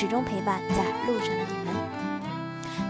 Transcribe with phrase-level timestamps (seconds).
[0.00, 1.74] 始终陪伴在路上的你们。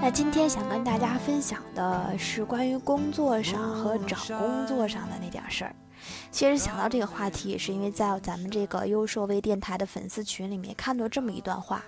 [0.03, 5.75] 那今天想跟大家分享的是关于工作上和找工作上的那点事儿。
[6.31, 11.83] 其实想到这个话题，也是因为在咱们这个优设微电台的粉丝群里面看到这么一段话。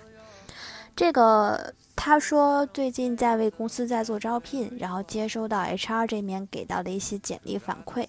[0.95, 8.07] 这个他说最近在为公司在做招聘，然后接收到 HR 这边给到的一些简历反馈，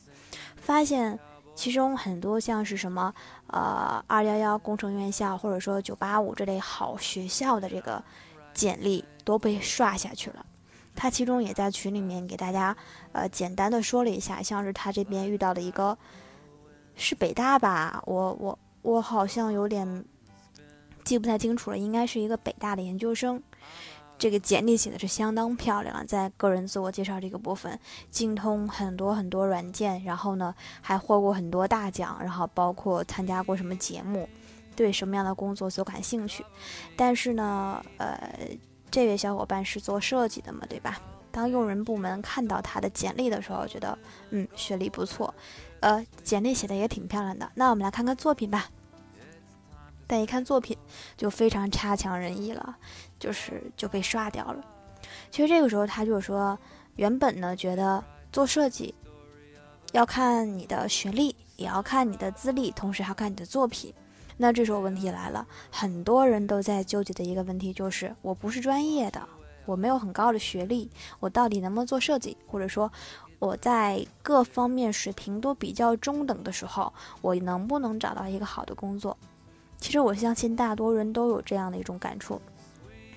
[0.57, 1.19] 发现
[1.55, 3.15] 其中很多像是什么
[3.47, 8.03] 呃二幺幺工程院校或者说九八五这类好学校的这个
[8.55, 10.45] 简历都被刷下去了。
[10.95, 12.77] 他其中也在群里面给大家
[13.13, 15.97] 呃简单的说了一下，像是他这边遇到的一个
[16.97, 20.05] 是北大吧，我我我好像有点。
[21.05, 23.43] 记不太清楚了，应该是一个北大的研究生。
[24.19, 27.77] 这个简历写的是相当漂亮，在个人自我介绍这个部分，
[28.09, 34.29] 精通很多很多软件，然后呢还获过很多大奖，然后包括参加过什么节目，
[34.77, 36.45] 对什么样的工作所感兴趣。
[36.97, 38.17] 但是呢，呃，
[38.93, 41.01] 这位小伙伴是做设计的嘛，对吧？
[41.33, 43.99] 当用人部门看到他的简历的时候，觉得
[44.31, 45.35] 嗯，学历不错，
[45.81, 47.51] 呃，简历写的也挺漂亮的。
[47.55, 48.69] 那我们来看看作品吧。
[50.13, 50.77] 但一看作品，
[51.17, 52.77] 就非常差强人意了，
[53.19, 54.63] 就是就被刷掉了。
[55.31, 56.59] 其实这个时候，他就说，
[56.97, 58.95] 原本呢觉得做设计
[59.93, 63.91] 要看你的学历，也要看你的资历，同时还要看你的作品。
[64.37, 69.27] 那这时候问题来了，很多人都在纠结的一个问题就是，我不是专业的，
[69.65, 70.91] 我没有很高的学历，
[71.21, 72.37] 我到底能不能做设计？
[72.47, 72.93] 或者说，
[73.39, 79.17] 我在各方面水平都比较中等的时候，我能不能找到一个好的工作？
[79.83, 82.41] 其实我相信大多人都有这样的一种感触，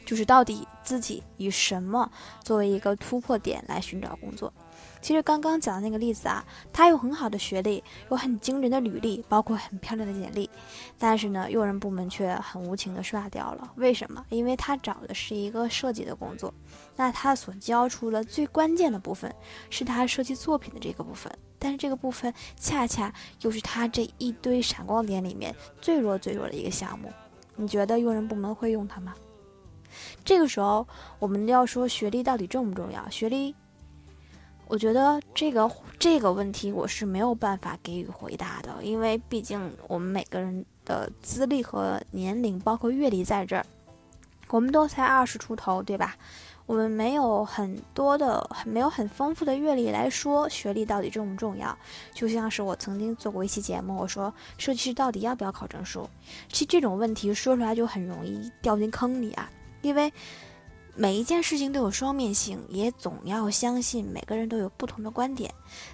[0.03, 2.11] 就是到底自己以什么
[2.43, 4.51] 作为一个突破点来寻找工作。
[4.99, 6.43] 其实刚刚讲的那个例子啊，
[6.73, 10.49] 他有很好的学历，有很惊人的履历，包括很漂亮的简历，
[10.97, 13.71] 但是呢，用人部门却很无情的刷掉了。
[13.75, 14.25] 为什么？
[14.29, 16.51] 因为他找的是一个设计的工作，
[16.95, 19.31] 那他所交出了最关键的部分，
[19.69, 21.31] 是他设计作品的这个部分。
[21.65, 23.11] 但是这个部分恰恰
[23.41, 27.11] 又是他这一堆闪光点里面最弱最弱的一个项目，
[27.55, 29.15] 你觉得用人部门会用它吗？
[30.23, 30.87] 这个时候
[31.17, 33.09] 我们要说学历到底重不重要？
[33.09, 33.55] 学历，
[34.67, 35.67] 我觉得这个
[35.97, 43.65] 这个问题我是没有办法给予回答的，因为毕竟我们每个人的资历和年龄，包括阅历在这儿，
[44.49, 46.15] 我们都才二十出头，对吧？
[46.65, 51.77] 我们没有很多的、没有很丰富的阅历来说学历到底重不重要。
[52.13, 56.09] 就像是我曾经做过一期节目，我说设计师到底要不要考证书？
[56.49, 59.49] 其实这种问题说出来就很容易掉进坑里啊，
[59.81, 60.11] 因为
[60.95, 65.53] 每一件事情都有双面性，也总要相信每个人都有不同的观点。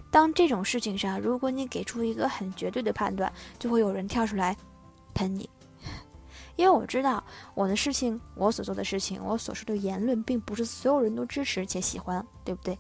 [0.10, 4.56] 当这种事情上，如果你给出一个很绝对的判断，就会有人跳出来
[5.14, 5.50] 喷你。
[6.56, 7.24] 因为我知道
[7.54, 12.78] 我的事情，我所做的事情，我所说的言论，并不是所有人都支持且喜欢，对不对？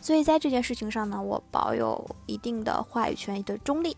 [0.00, 3.96] 所以在这件事情上呢，我保有一定的话语权的中立，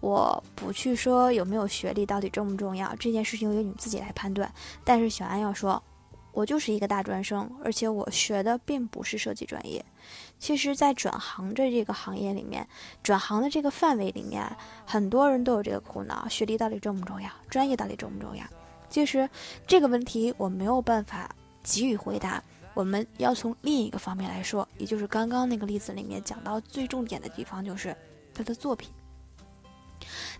[0.00, 4.52] 我不去说有没有学历到底重不重要，这件事情由你们自己来判断。
[4.84, 5.82] 但是小安要说。
[6.36, 9.82] 我就是一个大专生，而且我学的并不是设计专业。
[10.38, 12.68] 其实，在转行的这个行业里面，
[13.02, 14.44] 转行的这个范围里面，
[14.84, 17.30] 很多人都有这个苦恼：学历到底重不重要？
[17.48, 18.44] 专业到底重不重要？
[18.90, 19.26] 其实
[19.66, 22.42] 这个问题我没有办法给予回答。
[22.74, 27.96] 我们要从另一个方面来说，也就是刚刚那个例子里面讲到最重点的地方，就是
[28.34, 28.90] 他的作品。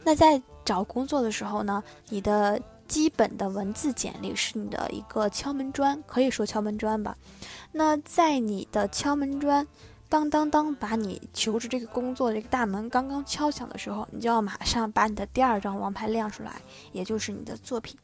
[0.05, 2.61] 那在找工作的时候呢，你的。
[2.89, 7.17] 基本的文字简历是你的一个敲门砖，可以说敲门砖吧。
[7.73, 9.67] 那在你的敲门砖
[10.09, 16.61] 当当当把你求职这个工作这个大门刚刚敲响的时候，你就要马上把你的第二张王牌亮出来，
[16.93, 17.97] 也就是你的作品。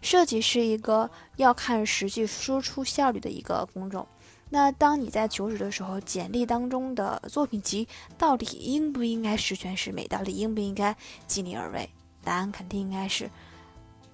[0.00, 4.06] 设计是一个要看实际输出效率的一个工种。
[4.50, 7.88] 那当你在求职的时候，简历当中的作品集
[8.18, 10.06] 到底应不应该十全十美？
[10.08, 10.94] 到底应不应该
[11.26, 11.88] 尽力而为？
[12.24, 13.30] 答案肯定应该是。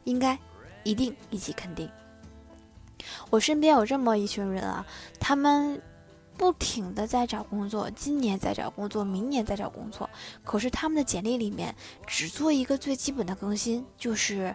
[0.09, 0.39] 应该，
[0.85, 1.89] 一定，以及肯定。
[3.29, 4.85] 我身边有这么一群人啊，
[5.21, 5.81] 他们
[6.37, 10.09] 不停的在找工作，今年在找工作，明年在找工作。
[10.43, 11.75] 可是他们的简历里面
[12.07, 14.55] 只做一个最基本的更新，就是，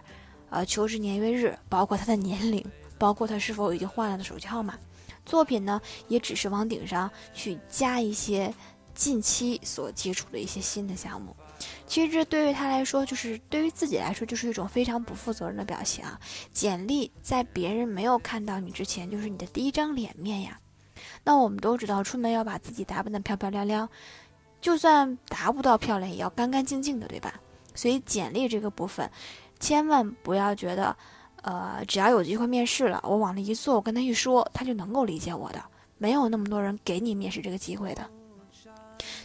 [0.50, 2.64] 呃，求职年月日，包括他的年龄，
[2.98, 4.76] 包括他是否已经换了的手机号码。
[5.24, 8.52] 作品呢，也只是往顶上去加一些
[8.92, 11.34] 近期所接触的一些新的项目。
[11.86, 16.18] 其实这对于他来说，就是对于自己来说，就是一种非常不负责任的表现啊！
[16.52, 20.58] 简历在别人没有看到你之前，就是你的第一张脸面呀。
[21.22, 23.88] 那我们都知道，出门要把自己打扮得漂漂亮亮，
[24.60, 27.34] 就算达不到漂亮，也要干干净净的，对吧？
[27.74, 29.10] 所以简历这个部分，
[29.58, 30.96] 千万不要觉得，
[31.42, 35.62] 呃，只要有机会面试了，我往那一坐，我跟他一说，他就能够理解我的。
[35.98, 38.08] 没有那么多人给你面试这个机会的。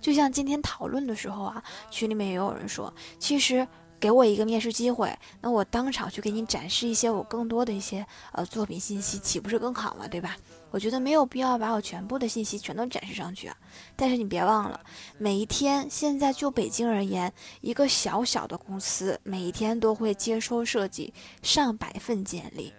[0.01, 3.67] 就像今天讨论的时候啊，群里面也有人说，其实
[3.99, 10.07] 给我一个面试机会，那我当场去给你展示一些我更多的一些呃作品信息，岂不是更好吗？
[10.07, 10.37] 对吧？
[10.71, 13.57] 我觉得没有必要把我全部的信息全都展示上去啊。
[13.95, 14.79] 但是你别忘了，
[15.17, 21.11] 每一天现在就北京而言，一个小小的公司每一天都会接收设计
[21.41, 22.71] 上百份简历。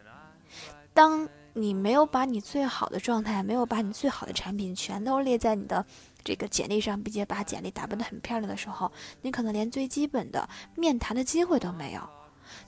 [0.95, 5.85] 当你没有把你最好的状态，没有把你最好的产品全都列在你的
[6.23, 8.91] 这个简历上，并且把简历打扮得很漂亮的时候，
[9.23, 12.01] 你可能连最基本的面谈的机会都没有。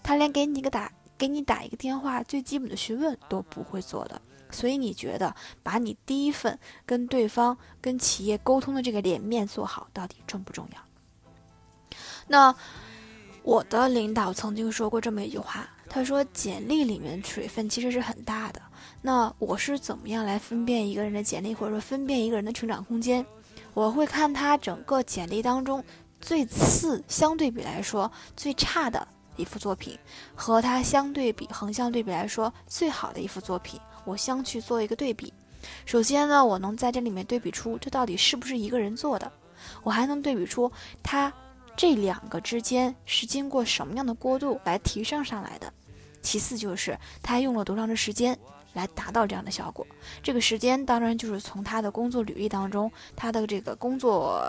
[0.02, 4.20] 他连给你一个打给你打一个电话，最基本的询问都不会做的。
[4.50, 11.96] 所以你觉得把你第一份跟对方、跟企业沟通的这个脸面做好，到底重不重要？
[12.26, 12.55] 那
[13.43, 18.61] 我的领导曾经说过这么一句话，他说：“简历里面水分其实是很大的。”
[19.04, 23.26] 那我是怎么样来分辨一个人的简历，或者说分辨一个人的成长空间？
[23.75, 25.82] 我会看他整个简历当中
[26.20, 29.06] 最次、相对比来说最差的
[29.37, 29.99] 一幅作品，
[30.37, 35.32] 和他相对比横向对比来说最好的一幅作品，我相去做一个对比。
[35.84, 39.32] 首先呢，我能在这里面对比出这到底是不是一个人做的，
[39.82, 40.70] 我还能对比出
[41.02, 41.32] 他
[41.76, 45.72] 这两个之间是经过什么样的过渡来提升上来的。
[46.20, 48.38] 其次就是他用了多长的时间。
[48.74, 49.86] 来达到这样的效果，
[50.22, 54.42] 这个时间当然就是从他的工作履历当中，他的这个工作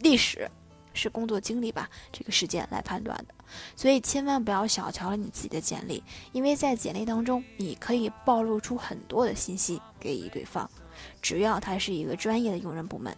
[0.00, 0.50] 历史
[0.92, 3.34] 是工作经历吧，这个时间来判断的。
[3.76, 6.02] 所以千万不要小瞧了你自己的简历，
[6.32, 10.68] 因为在简历当中，你可以暴露出很多的信息给予对方，
[11.20, 13.14] 只要他是一个专业的用人部门。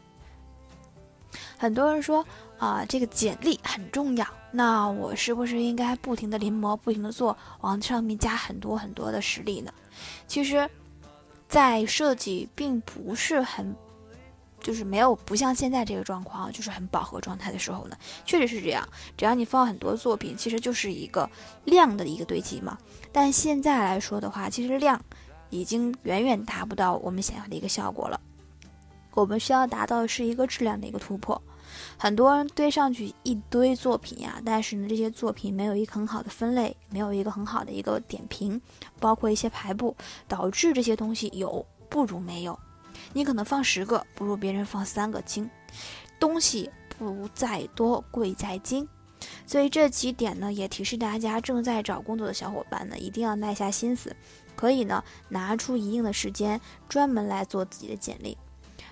[1.59, 2.27] 很多人说
[2.59, 4.27] 啊，这个简历很重要，
[4.57, 9.71] 那我是不是应该不停的临摹，不停的做，往上面加很多很多的实力呢？
[10.27, 10.67] 其实，
[11.47, 13.77] 在设计并不是很，
[14.63, 18.89] 就是没有不像现在这个状况，就是很饱和状态的时候呢，确实是这样。
[19.15, 21.29] 只要你放很多作品，其实就是一个
[21.65, 22.79] 量的一个堆积嘛。
[23.13, 24.99] 但现在来说的话，其实量
[25.51, 28.19] 已经远远达不到我们想要的一个效果了。
[29.13, 31.41] 我们需要达到的是一个质量的一个突破。
[31.97, 38.61] 很多人堆上去一堆作品呀，但是呢，这些作品没有一个很好的分类，没有一个很好的一个点评，
[39.01, 39.97] 包括一些排布，
[40.29, 42.59] 导致这些东西有不如没有。
[43.13, 45.49] 你可能放十个，不如别人放三个精。
[46.19, 48.89] 东西不如在多，贵在精。
[49.47, 54.15] 所以这几点呢，也提示大家正在找工作的小伙伴呢，一定要耐下心思，
[54.55, 58.37] 可以呢拿出一定的时间，专门来做自己的简历。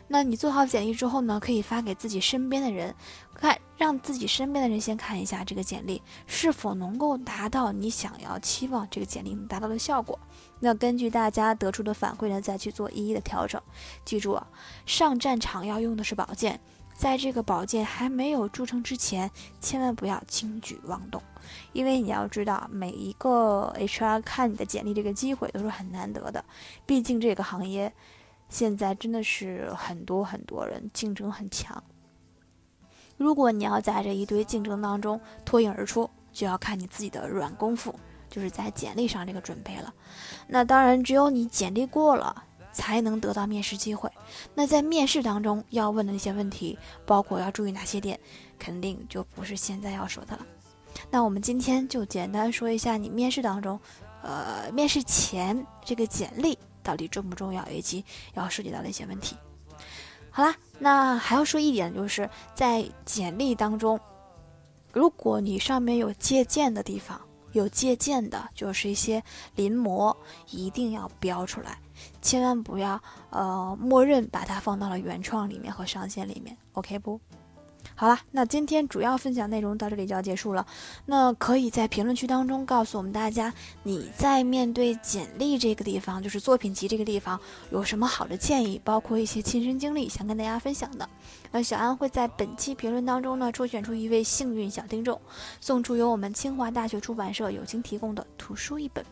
[0.07, 2.95] 那你做好简历之后呢，可以发给自己身边的人，
[3.35, 10.19] 看让自己身边的人先看一下这个简历是否能够达到你想要期望这个简历能达到的效果。
[10.61, 13.61] 那根据大家得出的反馈呢，再去做一一的调整。
[14.05, 14.47] 记住啊，
[14.85, 16.61] 上战场要用的是宝剑，
[16.95, 19.31] 在这个宝剑还没有铸成之前，
[19.61, 21.21] 千万不要轻举妄动，
[21.73, 26.45] 因为你要知道，每一个 HR 看你的简历这个机会都是很难得的，
[26.85, 27.91] 毕竟这个行业。
[28.49, 31.83] 现在真的是很多很多人竞争很强。
[33.17, 37.95] 如果你要在这一堆竞争当中脱颖而出，就要看你自己的软功夫，
[38.29, 39.95] 就是在简历上这个准备了。
[40.49, 44.11] 那当然，只有你简历过了，才能得到面试机会。
[44.53, 48.19] 那在面试当中要问的那些问题，包括要注意哪些点，
[48.59, 50.45] 肯定就不是现在要说的了。
[51.09, 53.79] 那我们今天就简单说一下你面试当中，
[54.23, 56.59] 呃，面试前这个简历。
[56.85, 59.37] 到底重不重要，以及要涉及到的一些问题。
[60.31, 63.99] 好啦，那还要说一点，就是在简历当中，
[64.93, 67.21] 如果你上面有借鉴的地方，
[67.53, 69.23] 有借鉴的，就是一些
[69.55, 70.17] 临摹，
[70.51, 71.79] 一定要标出来，
[72.21, 73.01] 千万不要
[73.31, 77.21] 呃默认把它放到了原创里面和上线里面，OK 不？
[77.97, 80.67] 好了，那今天主要分享内容到这里就要结束了。
[81.07, 87.39] 那可以在评论区当中告诉我们大家，你在面对简历这个地方，就是作品集这个地方，
[87.71, 91.09] 有什么好的建议，包括一些亲身经历想跟大家分享的。
[91.53, 95.21] 那小安会在本期评论当中呢，抽选出一位幸运小听众，
[95.61, 99.05] 送出由我们清华大学出版社友情提供的图书一本。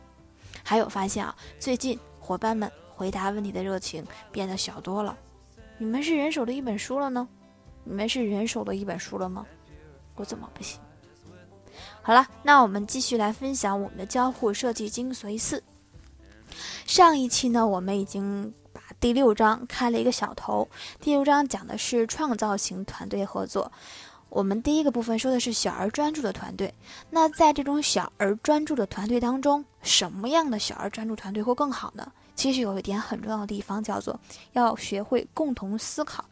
[0.64, 5.16] 还有发现啊，最近伙伴们回答问题的热情变得小多了，
[5.78, 7.28] 你们是人手的一本书了呢？
[7.84, 9.46] 你们是人手的一本书了吗？
[10.16, 10.80] 我怎么不行？
[12.02, 15.62] 好了，那我们继续来分享我们的交互设计精髓四。
[16.86, 20.68] 上一期呢，我们已经把第六章开了一个小头。
[21.00, 23.70] 第六章讲的是创造型团队合作。
[24.28, 26.72] 我们第一个部分说的是小而专注的团队。
[27.10, 32.10] 那在这种小而专注的团队当中，什么样的小而专注团队会更好呢？
[32.34, 34.18] 其实有一点很重要的地方，叫做
[34.52, 36.24] 要学会共同思考。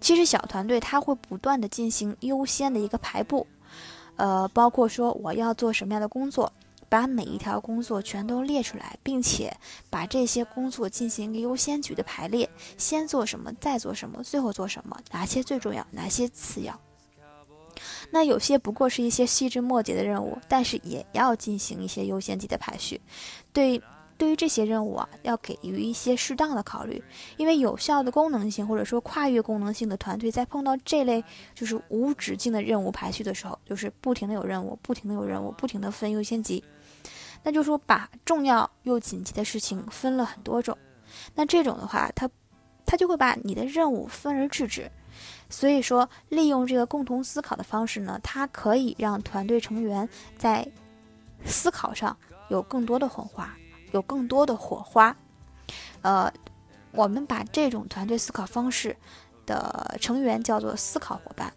[0.00, 3.46] 其实小团队它会不断的进行优先的一个排布，
[4.16, 6.52] 呃，包括说我要做什么样的工作。
[6.88, 9.52] 把每一条工作全都列出来，并且
[9.90, 16.80] 把这些工作进行一个优先级的排列，先做什么，再做什么，最后做什么，哪些最重要，哪些次要。
[18.12, 23.00] 那有些不过是一些细枝末节的任务，但是也要进行一些优先级的排序。
[23.52, 23.82] 对，
[24.18, 27.02] 对于这些任务啊，要给予一些适当的考虑，
[27.36, 31.22] 因为有效的功能性或者说跨越功能性的团队，在碰到这类
[31.54, 36.62] 就是无止境的任务排序的时候，就是不停的有任务，不停的有任务，不停的分优先级。
[37.42, 40.76] 那就说把重要又紧急的事情分了很多种，
[41.34, 42.28] 那这种的话，它，
[42.84, 44.90] 它就会把你的任务分而治之。
[45.48, 50.66] 所以说，利用这个共同思考的方式呢，它可以让团队成员在
[51.44, 52.16] 思考上
[52.48, 53.56] 有更多的火花，
[53.92, 55.16] 有更多的火花。
[56.02, 56.32] 呃，
[56.92, 58.96] 我们把这种团队思考方式
[59.44, 61.52] 的成员叫做思考伙伴。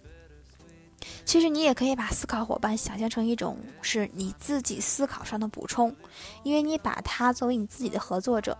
[1.23, 5.95] 其实你也可以把思考伙伴想象成一种是你自己思考上的补充，
[6.43, 8.57] 因为你把他作为你自己的合作者，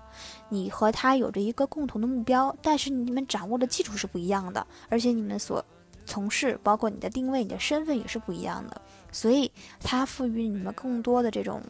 [0.50, 5.64] 你和他有着一个共同的目标，但是你们掌握的基础是不一样的，而且你们所
[6.06, 11.62] 从事，包括你的定位、你的身份也是不一样的，所以它赋予你们更多的这种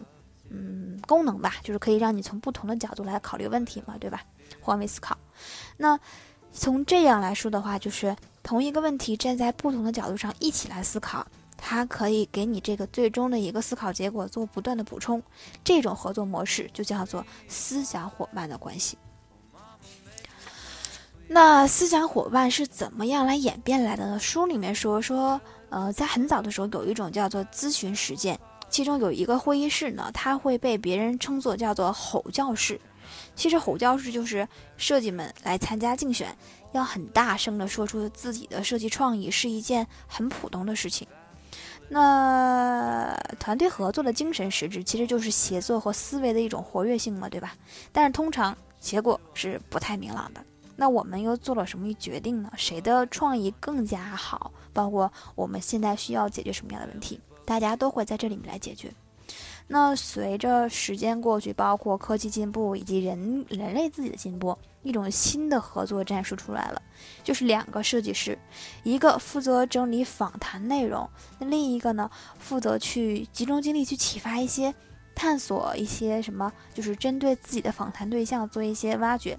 [0.49, 4.23] 嗯功能吧，就是可以让你从不同的角度来考虑问题嘛，对吧？
[4.59, 5.17] 换位思考。
[5.77, 5.99] 那
[6.51, 8.15] 从这样来说的话，就是。
[8.41, 11.27] 同一个问题，站在不同的角度上一起来思考，
[11.57, 15.21] 它可以给你这个最终的一个思考结果做不断的补充。
[15.63, 18.97] 这种合作模式就叫做思想伙伴的关系。
[21.27, 24.17] 那思想伙伴是怎么样来演变来的呢？
[24.17, 25.39] 书里面说说，
[25.69, 32.79] 呃，在很早的时候有一种叫做咨询实践，其中有一个会议室呢，它会被别人称作叫做吼教室。
[33.35, 34.47] 其实吼教室就是
[34.77, 36.35] 设计们来参加竞选，
[36.73, 41.07] 要很大声的说出自己的设计创意，是一件很普通的事情。
[41.87, 47.55] 那团队合作的精神实质其实就是协作和思维的一种活跃性嘛，对吧？
[47.91, 50.43] 但是通常结果是不太明朗的。
[50.75, 52.51] 那我们又做了什么决定呢？
[52.55, 54.51] 谁的创意更加好？
[54.71, 57.19] 包括我们现在需要解决什么样的问题？
[57.49, 58.93] 大家都会在这里面来解决。
[59.67, 66.79] 那随着时间过去，包括科技进步以及人人类自己的进步，一种新的合作战术出来了，
[67.23, 68.37] 就是两个设计师，
[68.83, 74.73] 一个负责整理访谈内容，那另一个呢，负责去集中精力去启发一些、
[75.15, 79.35] 探索一些什么，就是针对自己的访谈对象做一些挖掘。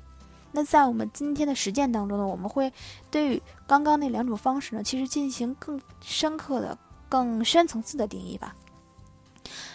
[0.53, 2.73] 那在我们今天的实践当中呢，我们会
[3.09, 6.77] 对于刚刚那两种方式呢，其实进行更深刻的、
[7.11, 8.57] 更深层次的定义吧。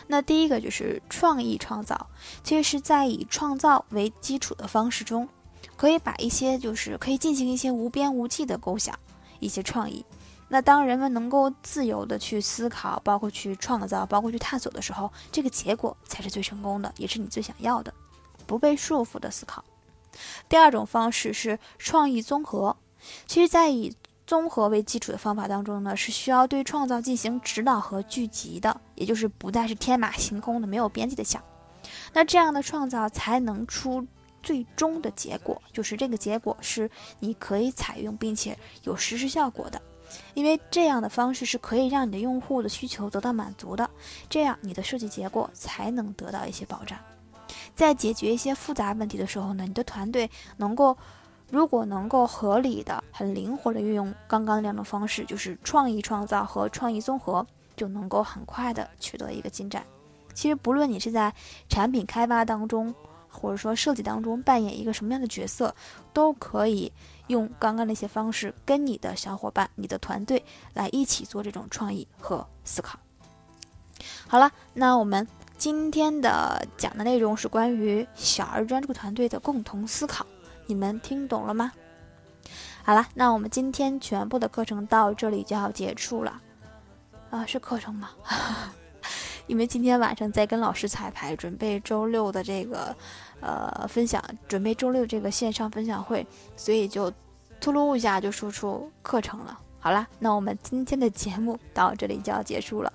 [0.08, 2.08] 那第一个就是创意创造，
[2.44, 5.28] 其实是在以创造为基础的方式中，
[5.76, 8.98] 可以把一些就是可以进行一些无边无际的构想，
[9.40, 10.06] 一些创意。
[10.48, 17.92] 那当人们能够自由的去思考，包括去创造，包括去探索的时候，这个结果才是最成功的，也是你最想要的，
[18.46, 19.66] 不被束缚的思考。
[20.48, 22.78] 第二种方式是创意综合，
[23.28, 23.94] 其实在以。
[24.28, 31.44] 综合为基础的方法当中呢，是需要对创造进行指导和聚集的，也就是不再是天马行空的、没有边际的想。
[32.12, 34.04] 那这样的创造才能出
[34.42, 36.90] 最终的结果，就是这个结果是
[37.20, 39.80] 你可以采用并且有实施效果的。
[40.34, 43.88] 因为这样的方式是可以让你的用户的需求得到满足的，
[44.28, 46.98] 这样你的设计结果才能得到一些保障。
[47.76, 50.28] 在解决一些复杂问题的时候呢，你的团队
[50.58, 50.98] 能够。
[51.52, 59.84] 如果能够合理的、很灵活的运用刚刚两种方式，就是创意创造和创意综合，就能够很快的取得一个进展。
[60.34, 61.34] 其实，不论你是在
[61.70, 62.94] 产品开发当中，
[63.30, 65.74] 或者说设计当中扮演一个什么样的角色，
[66.12, 66.92] 都可以
[67.28, 73.00] 用刚刚那些方式，跟你的小伙伴、你的团队来一起做这种创意和思考。
[74.28, 75.26] 好了，那我们
[75.58, 80.26] 今天的讲的内容是关于小而专注团队的共同思考。
[80.66, 81.72] 你们听懂了吗？
[82.84, 86.42] 好了，那我们今天全部的课程到这里就要结束了。
[87.30, 88.10] 啊，是课程吗？
[89.48, 92.96] 因为今天晚上在跟老师彩排，准备周六的这个
[93.42, 97.12] 呃分享，准备周六这个线上分享会，所以就
[97.60, 99.60] 突噜一下就说出课程了。
[99.80, 102.92] 好了，那我们今天的节目到这里就要结束了。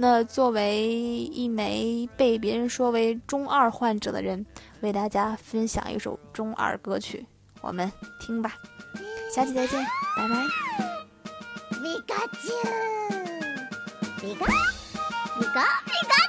[0.00, 4.46] 那作为一枚被别人说为中二患者的人，
[4.80, 7.26] 为大家分享一首中二歌曲，
[7.60, 7.90] 我们
[8.20, 8.54] 听吧。
[9.34, 9.84] 下期再见，
[10.16, 10.36] 拜拜。
[11.70, 12.54] 皮卡丘，
[14.20, 14.46] 皮卡
[15.36, 16.27] 皮卡皮卡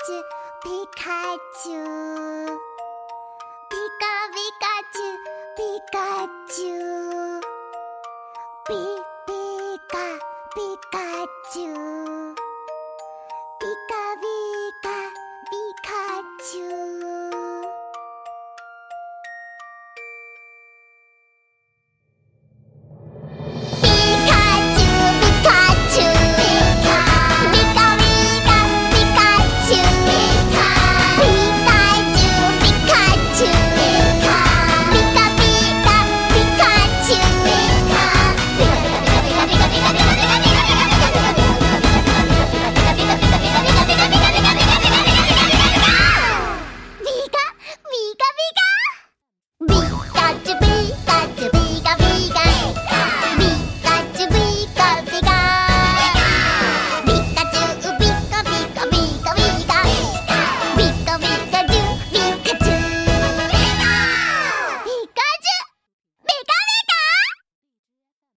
[0.00, 1.68] 皮卡丘，
[3.68, 4.28] 皮卡
[10.54, 10.96] 皮卡
[11.52, 11.89] 丘，